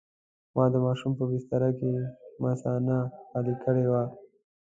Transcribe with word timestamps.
ما 0.55 0.65
د 0.73 0.75
ماشوم 0.85 1.11
په 1.19 1.23
بستره 1.31 1.69
کې 1.77 1.89
مثانه 2.45 2.95
خالي 3.29 3.55
کړې 3.63 3.85
وه. 3.91 4.03